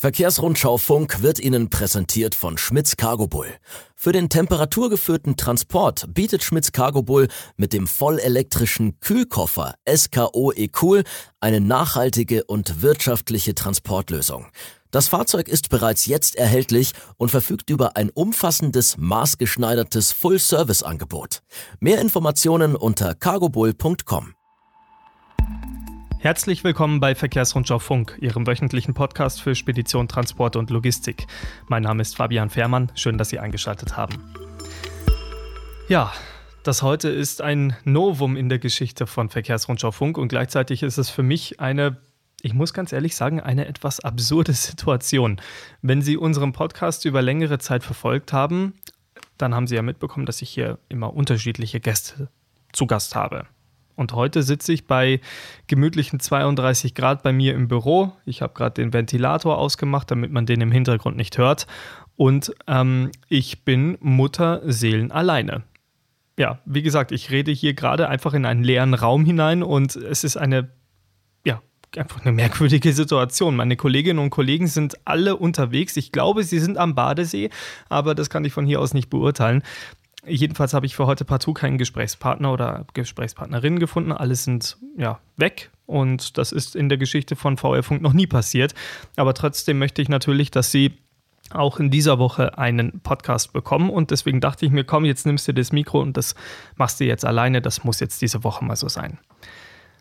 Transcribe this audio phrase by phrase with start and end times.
[0.00, 3.48] Verkehrsrundschau Funk wird Ihnen präsentiert von Schmitz Cargo Bull.
[3.96, 11.02] Für den temperaturgeführten Transport bietet Schmitz Cargo Bull mit dem vollelektrischen Kühlkoffer SKO E-Cool
[11.40, 14.46] eine nachhaltige und wirtschaftliche Transportlösung.
[14.92, 21.42] Das Fahrzeug ist bereits jetzt erhältlich und verfügt über ein umfassendes, maßgeschneidertes Full-Service-Angebot.
[21.80, 24.37] Mehr Informationen unter cargobull.com.
[26.20, 31.28] Herzlich willkommen bei Verkehrsrundschau Funk, Ihrem wöchentlichen Podcast für Spedition, Transport und Logistik.
[31.68, 34.34] Mein Name ist Fabian Fehrmann, schön, dass Sie eingeschaltet haben.
[35.88, 36.12] Ja,
[36.64, 41.08] das heute ist ein Novum in der Geschichte von Verkehrsrundschau Funk und gleichzeitig ist es
[41.08, 41.98] für mich eine
[42.40, 45.40] ich muss ganz ehrlich sagen, eine etwas absurde Situation.
[45.82, 48.74] Wenn Sie unseren Podcast über längere Zeit verfolgt haben,
[49.38, 52.28] dann haben Sie ja mitbekommen, dass ich hier immer unterschiedliche Gäste
[52.72, 53.46] zu Gast habe.
[53.98, 55.20] Und heute sitze ich bei
[55.66, 58.12] gemütlichen 32 Grad bei mir im Büro.
[58.26, 61.66] Ich habe gerade den Ventilator ausgemacht, damit man den im Hintergrund nicht hört.
[62.14, 65.64] Und ähm, ich bin Mutterseelen alleine.
[66.38, 70.22] Ja, wie gesagt, ich rede hier gerade einfach in einen leeren Raum hinein und es
[70.22, 70.70] ist eine,
[71.44, 71.60] ja,
[71.96, 73.56] einfach eine merkwürdige Situation.
[73.56, 75.96] Meine Kolleginnen und Kollegen sind alle unterwegs.
[75.96, 77.50] Ich glaube, sie sind am Badesee,
[77.88, 79.64] aber das kann ich von hier aus nicht beurteilen.
[80.26, 84.12] Jedenfalls habe ich für heute partout keinen Gesprächspartner oder Gesprächspartnerin gefunden.
[84.12, 88.26] Alle sind ja weg und das ist in der Geschichte von VR Funk noch nie
[88.26, 88.74] passiert.
[89.16, 90.98] Aber trotzdem möchte ich natürlich, dass Sie
[91.50, 95.48] auch in dieser Woche einen Podcast bekommen und deswegen dachte ich mir, komm, jetzt nimmst
[95.48, 96.34] du das Mikro und das
[96.76, 97.62] machst du jetzt alleine.
[97.62, 99.18] Das muss jetzt diese Woche mal so sein.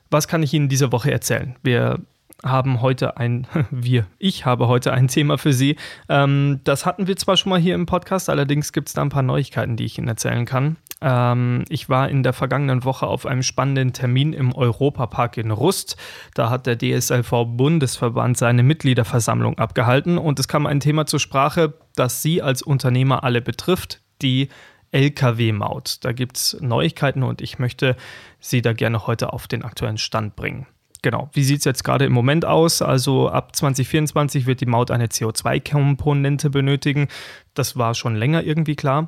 [0.10, 1.56] Was kann ich Ihnen diese Woche erzählen?
[1.64, 2.00] Wir
[2.44, 5.76] haben heute ein, wir, ich habe heute ein Thema für Sie.
[6.10, 9.10] Ähm, das hatten wir zwar schon mal hier im Podcast, allerdings gibt es da ein
[9.10, 10.78] paar Neuigkeiten, die ich Ihnen erzählen kann.
[11.02, 15.98] Ähm, ich war in der vergangenen Woche auf einem spannenden Termin im Europapark in Rust.
[16.34, 22.22] Da hat der DSLV-Bundesverband seine Mitgliederversammlung abgehalten und es kam ein Thema zur Sprache, das
[22.22, 24.50] Sie als Unternehmer alle betrifft, die
[24.92, 26.04] Lkw-Maut.
[26.06, 27.96] Da gibt es Neuigkeiten und ich möchte
[28.40, 30.66] Sie da gerne heute auf den aktuellen Stand bringen.
[31.08, 32.82] Genau, wie sieht es jetzt gerade im Moment aus?
[32.82, 37.08] Also ab 2024 wird die Maut eine CO2-Komponente benötigen.
[37.54, 39.08] Das war schon länger irgendwie klar.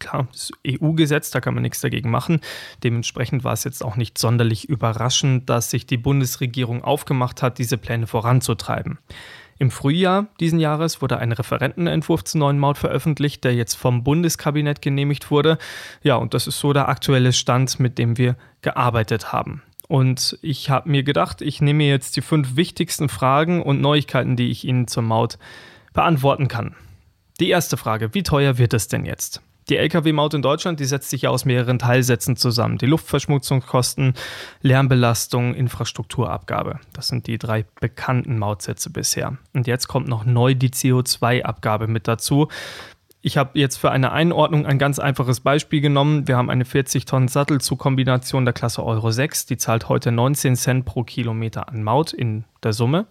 [0.00, 2.40] Klar, das EU-Gesetz, da kann man nichts dagegen machen.
[2.82, 7.78] Dementsprechend war es jetzt auch nicht sonderlich überraschend, dass sich die Bundesregierung aufgemacht hat, diese
[7.78, 8.98] Pläne voranzutreiben.
[9.60, 14.82] Im Frühjahr diesen Jahres wurde ein Referentenentwurf zur neuen Maut veröffentlicht, der jetzt vom Bundeskabinett
[14.82, 15.58] genehmigt wurde.
[16.02, 19.62] Ja, und das ist so der aktuelle Stand, mit dem wir gearbeitet haben.
[19.92, 24.50] Und ich habe mir gedacht, ich nehme jetzt die fünf wichtigsten Fragen und Neuigkeiten, die
[24.50, 25.36] ich Ihnen zur Maut
[25.92, 26.74] beantworten kann.
[27.40, 29.42] Die erste Frage, wie teuer wird es denn jetzt?
[29.68, 32.78] Die Lkw-Maut in Deutschland, die setzt sich ja aus mehreren Teilsätzen zusammen.
[32.78, 34.14] Die Luftverschmutzungskosten,
[34.62, 36.80] Lärmbelastung, Infrastrukturabgabe.
[36.94, 39.36] Das sind die drei bekannten Mautsätze bisher.
[39.52, 42.48] Und jetzt kommt noch neu die CO2-Abgabe mit dazu.
[43.24, 46.26] Ich habe jetzt für eine Einordnung ein ganz einfaches Beispiel genommen.
[46.26, 49.46] Wir haben eine 40 Tonnen Sattelzugkombination der Klasse Euro 6.
[49.46, 53.06] Die zahlt heute 19 Cent pro Kilometer an Maut in der Summe.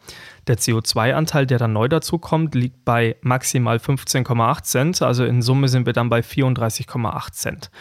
[0.48, 5.02] Der CO2-Anteil, der dann neu dazu kommt, liegt bei maximal 15,8 Cent.
[5.02, 7.72] Also in Summe sind wir dann bei 34,8 Cent.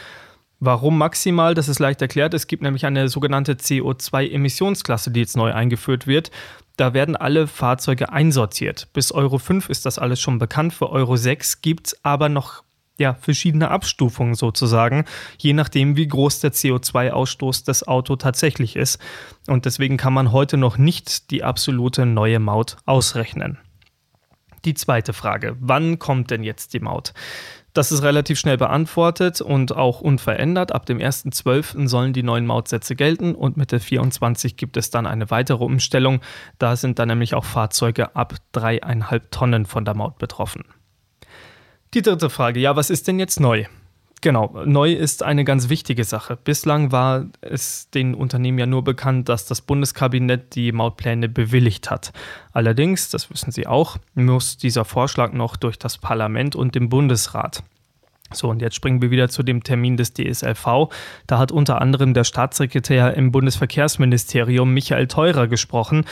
[0.61, 1.55] Warum maximal?
[1.55, 2.35] Das ist leicht erklärt.
[2.35, 6.31] Es gibt nämlich eine sogenannte CO2-Emissionsklasse, die jetzt neu eingeführt wird.
[6.77, 8.89] Da werden alle Fahrzeuge einsortiert.
[8.93, 10.75] Bis Euro 5 ist das alles schon bekannt.
[10.75, 12.63] Für Euro 6 gibt es aber noch
[12.99, 15.07] ja, verschiedene Abstufungen sozusagen,
[15.39, 18.99] je nachdem, wie groß der CO2-Ausstoß des Autos tatsächlich ist.
[19.47, 23.59] Und deswegen kann man heute noch nicht die absolute neue Maut ausrechnen.
[24.67, 27.15] Die zweite Frage, wann kommt denn jetzt die Maut?
[27.73, 30.73] Das ist relativ schnell beantwortet und auch unverändert.
[30.73, 31.87] Ab dem 1.12.
[31.87, 36.21] sollen die neuen Mautsätze gelten und Mitte 24 gibt es dann eine weitere Umstellung.
[36.59, 40.65] Da sind dann nämlich auch Fahrzeuge ab dreieinhalb Tonnen von der Maut betroffen.
[41.95, 43.67] Die dritte Frage, ja, was ist denn jetzt neu?
[44.23, 46.37] Genau, neu ist eine ganz wichtige Sache.
[46.37, 52.13] Bislang war es den Unternehmen ja nur bekannt, dass das Bundeskabinett die Mautpläne bewilligt hat.
[52.53, 57.63] Allerdings, das wissen Sie auch, muss dieser Vorschlag noch durch das Parlament und den Bundesrat.
[58.33, 60.89] So, und jetzt springen wir wieder zu dem Termin des DSLV.
[61.27, 66.05] Da hat unter anderem der Staatssekretär im Bundesverkehrsministerium Michael Theurer gesprochen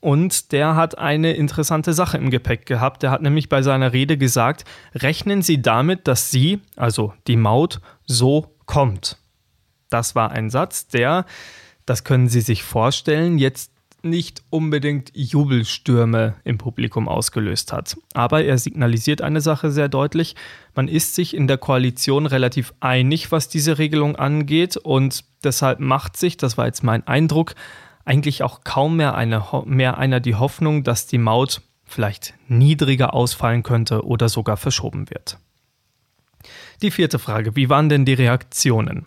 [0.00, 3.02] und der hat eine interessante Sache im Gepäck gehabt.
[3.02, 4.64] Der hat nämlich bei seiner Rede gesagt,
[4.94, 9.18] rechnen Sie damit, dass Sie, also die Maut, so kommt.
[9.90, 11.26] Das war ein Satz, der,
[11.86, 13.72] das können Sie sich vorstellen, jetzt
[14.06, 17.96] nicht unbedingt Jubelstürme im Publikum ausgelöst hat.
[18.14, 20.36] Aber er signalisiert eine Sache sehr deutlich.
[20.74, 26.16] Man ist sich in der Koalition relativ einig, was diese Regelung angeht und deshalb macht
[26.16, 27.54] sich, das war jetzt mein Eindruck,
[28.04, 33.62] eigentlich auch kaum mehr, eine, mehr einer die Hoffnung, dass die Maut vielleicht niedriger ausfallen
[33.62, 35.38] könnte oder sogar verschoben wird.
[36.82, 39.06] Die vierte Frage, wie waren denn die Reaktionen?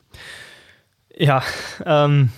[1.16, 1.44] Ja,
[1.86, 2.30] ähm,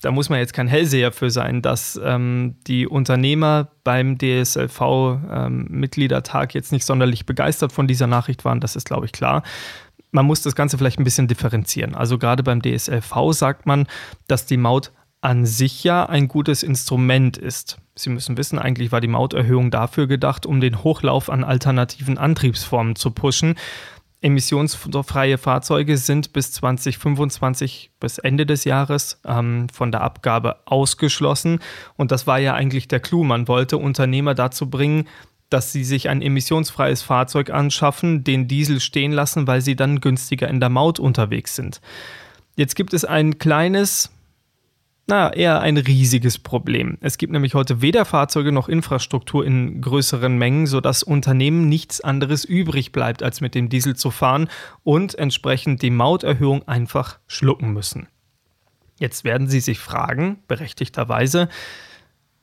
[0.00, 6.58] da muss man jetzt kein Hellseher für sein, dass ähm, die Unternehmer beim DSLV-Mitgliedertag ähm,
[6.58, 8.60] jetzt nicht sonderlich begeistert von dieser Nachricht waren.
[8.60, 9.42] Das ist, glaube ich, klar.
[10.12, 11.94] Man muss das Ganze vielleicht ein bisschen differenzieren.
[11.94, 13.86] Also gerade beim DSLV sagt man,
[14.26, 17.78] dass die Maut an sich ja ein gutes Instrument ist.
[17.94, 22.96] Sie müssen wissen, eigentlich war die Mauterhöhung dafür gedacht, um den Hochlauf an alternativen Antriebsformen
[22.96, 23.56] zu pushen.
[24.22, 31.60] Emissionsfreie Fahrzeuge sind bis 2025, bis Ende des Jahres, ähm, von der Abgabe ausgeschlossen.
[31.96, 33.24] Und das war ja eigentlich der Clou.
[33.24, 35.08] Man wollte Unternehmer dazu bringen,
[35.48, 40.48] dass sie sich ein emissionsfreies Fahrzeug anschaffen, den Diesel stehen lassen, weil sie dann günstiger
[40.48, 41.80] in der Maut unterwegs sind.
[42.56, 44.12] Jetzt gibt es ein kleines,
[45.10, 46.96] na, eher ein riesiges Problem.
[47.00, 52.44] Es gibt nämlich heute weder Fahrzeuge noch Infrastruktur in größeren Mengen, sodass Unternehmen nichts anderes
[52.44, 54.48] übrig bleibt, als mit dem Diesel zu fahren
[54.84, 58.06] und entsprechend die Mauterhöhung einfach schlucken müssen.
[58.98, 61.48] Jetzt werden Sie sich fragen, berechtigterweise,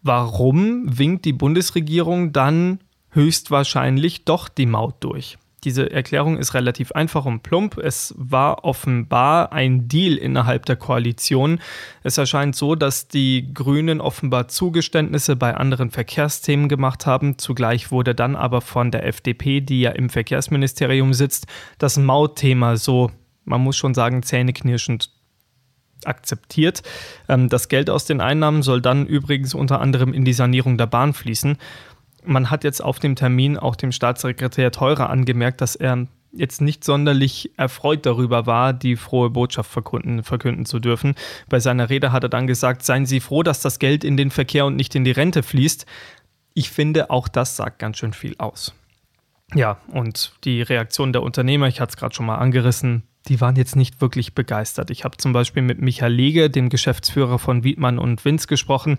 [0.02, 2.80] warum winkt die Bundesregierung dann
[3.12, 5.38] höchstwahrscheinlich doch die Maut durch?
[5.68, 7.78] Diese Erklärung ist relativ einfach und plump.
[7.78, 11.60] Es war offenbar ein Deal innerhalb der Koalition.
[12.04, 17.38] Es erscheint so, dass die Grünen offenbar Zugeständnisse bei anderen Verkehrsthemen gemacht haben.
[17.38, 21.48] Zugleich wurde dann aber von der FDP, die ja im Verkehrsministerium sitzt,
[21.80, 23.12] das Mautthema so,
[23.44, 25.10] man muss schon sagen, zähneknirschend
[26.06, 26.82] akzeptiert.
[27.28, 30.88] Ähm, das Geld aus den Einnahmen soll dann übrigens unter anderem in die Sanierung der
[30.88, 31.58] Bahn fließen
[32.28, 36.84] man hat jetzt auf dem Termin auch dem Staatssekretär Teurer angemerkt, dass er jetzt nicht
[36.84, 41.16] sonderlich erfreut darüber war, die frohe Botschaft verkünden, verkünden zu dürfen.
[41.50, 44.32] Bei seiner Rede hat er dann gesagt, seien Sie froh, dass das Geld in den
[44.32, 45.86] Verkehr und nicht in die Rente fließt.
[46.54, 48.74] Ich finde, auch das sagt ganz schön viel aus.
[49.54, 53.56] Ja, und die Reaktion der Unternehmer, ich hatte es gerade schon mal angerissen, die waren
[53.56, 54.90] jetzt nicht wirklich begeistert.
[54.90, 58.98] Ich habe zum Beispiel mit Michael Lege, dem Geschäftsführer von Wiedmann und Winz, gesprochen.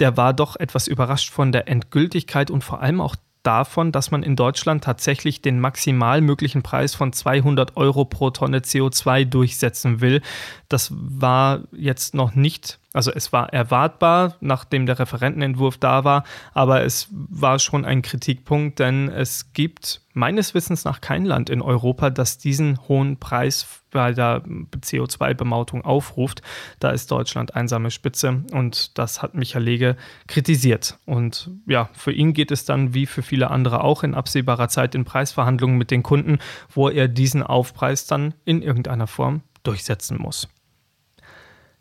[0.00, 4.22] Der war doch etwas überrascht von der Endgültigkeit und vor allem auch davon, dass man
[4.22, 10.20] in Deutschland tatsächlich den maximal möglichen Preis von 200 Euro pro Tonne CO2 durchsetzen will.
[10.68, 16.82] Das war jetzt noch nicht, also es war erwartbar, nachdem der Referentenentwurf da war, aber
[16.82, 22.10] es war schon ein Kritikpunkt, denn es gibt meines Wissens nach kein Land in Europa,
[22.10, 26.42] das diesen hohen Preis bei der CO2-Bemautung aufruft.
[26.80, 29.96] Da ist Deutschland einsame Spitze und das hat Michael Lege
[30.26, 30.98] kritisiert.
[31.06, 34.96] Und ja, für ihn geht es dann wie für viele andere auch in absehbarer Zeit
[34.96, 36.38] in Preisverhandlungen mit den Kunden,
[36.74, 40.48] wo er diesen Aufpreis dann in irgendeiner Form durchsetzen muss.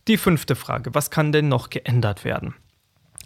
[0.10, 2.56] Die fünfte Frage, was kann denn noch geändert werden?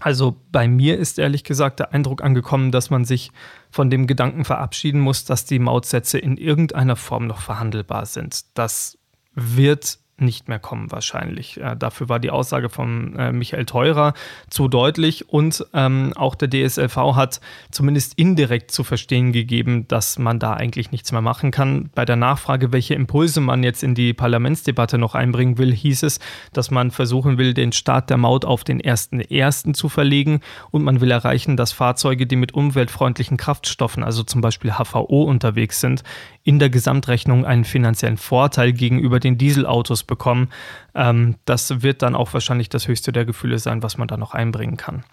[0.01, 3.31] Also bei mir ist ehrlich gesagt der Eindruck angekommen, dass man sich
[3.71, 8.57] von dem Gedanken verabschieden muss, dass die Mautsätze in irgendeiner Form noch verhandelbar sind.
[8.57, 8.97] Das
[9.33, 11.59] wird nicht mehr kommen wahrscheinlich.
[11.59, 14.13] Äh, dafür war die Aussage von äh, Michael Teurer
[14.49, 20.39] zu deutlich und ähm, auch der DSLV hat zumindest indirekt zu verstehen gegeben, dass man
[20.39, 21.89] da eigentlich nichts mehr machen kann.
[21.95, 26.19] Bei der Nachfrage, welche Impulse man jetzt in die Parlamentsdebatte noch einbringen will, hieß es,
[26.53, 29.73] dass man versuchen will, den Start der Maut auf den 1.1.
[29.73, 34.73] zu verlegen und man will erreichen, dass Fahrzeuge, die mit umweltfreundlichen Kraftstoffen, also zum Beispiel
[34.73, 36.03] HVO unterwegs sind,
[36.43, 40.49] in der Gesamtrechnung einen finanziellen Vorteil gegenüber den Dieselautos bekommen.
[40.93, 44.33] Ähm, das wird dann auch wahrscheinlich das höchste der Gefühle sein, was man da noch
[44.33, 45.03] einbringen kann.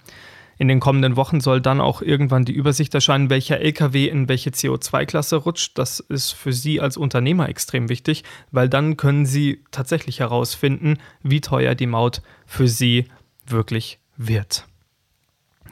[0.58, 4.50] In den kommenden Wochen soll dann auch irgendwann die Übersicht erscheinen, welcher LKW in welche
[4.50, 5.78] CO2-Klasse rutscht.
[5.78, 11.40] Das ist für Sie als Unternehmer extrem wichtig, weil dann können Sie tatsächlich herausfinden, wie
[11.40, 13.06] teuer die Maut für Sie
[13.46, 14.66] wirklich wird.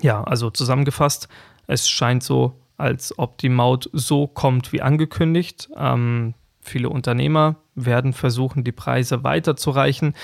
[0.00, 1.28] Ja, also zusammengefasst,
[1.66, 5.68] es scheint so, als ob die Maut so kommt wie angekündigt.
[5.76, 10.14] Ähm, viele Unternehmer werden versuchen, die Preise weiterzureichen.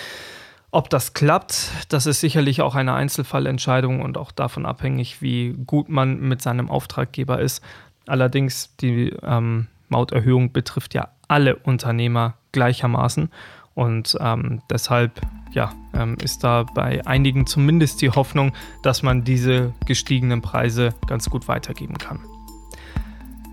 [0.70, 5.88] Ob das klappt, das ist sicherlich auch eine Einzelfallentscheidung und auch davon abhängig, wie gut
[5.88, 7.62] man mit seinem Auftraggeber ist.
[8.06, 13.30] Allerdings, die ähm, Mauterhöhung betrifft ja alle Unternehmer gleichermaßen
[13.74, 15.20] und ähm, deshalb
[15.52, 21.30] ja, ähm, ist da bei einigen zumindest die Hoffnung, dass man diese gestiegenen Preise ganz
[21.30, 22.20] gut weitergeben kann.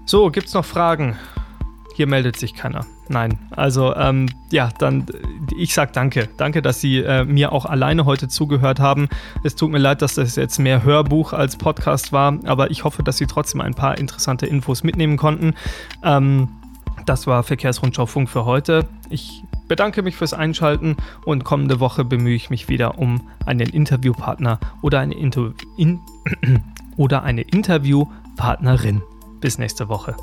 [0.05, 1.17] So, gibt es noch Fragen?
[1.95, 2.85] Hier meldet sich keiner.
[3.09, 3.37] Nein.
[3.51, 5.05] Also, ähm, ja, dann,
[5.57, 6.29] ich sag danke.
[6.37, 9.09] Danke, dass Sie äh, mir auch alleine heute zugehört haben.
[9.43, 13.03] Es tut mir leid, dass das jetzt mehr Hörbuch als Podcast war, aber ich hoffe,
[13.03, 15.53] dass Sie trotzdem ein paar interessante Infos mitnehmen konnten.
[16.03, 16.47] Ähm,
[17.05, 18.87] das war Verkehrsrundschau Funk für heute.
[19.09, 24.59] Ich bedanke mich fürs Einschalten und kommende Woche bemühe ich mich wieder um einen Interviewpartner
[24.81, 25.99] oder eine Inter in
[26.97, 29.01] oder eine Interviewpartnerin.
[29.41, 30.15] Bis nächste Woche.